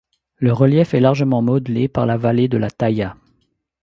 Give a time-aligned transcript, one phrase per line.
[0.37, 3.17] Le relief est largement modelé par la vallée de la Thaya.